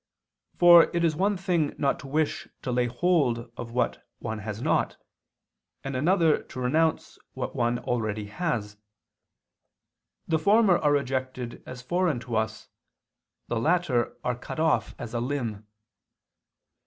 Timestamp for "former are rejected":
10.39-11.61